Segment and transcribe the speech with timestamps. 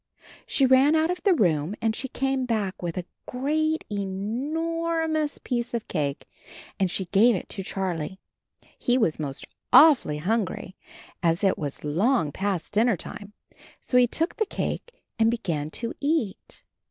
[0.47, 5.07] She ran out of the room and she came back with a great e nor
[5.07, 6.27] mous piece of cake
[6.79, 8.19] and she gave it to Charlie.
[8.79, 10.75] He was most awfully hungry,
[11.21, 13.33] as it was long past dinner time,
[13.79, 16.63] so he took the cake and began to eat.